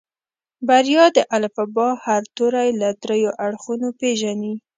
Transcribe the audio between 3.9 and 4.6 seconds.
پېژني.